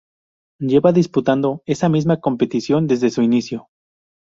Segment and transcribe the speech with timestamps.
[0.59, 3.67] Lleva disputando esta misma competición desde su inicio.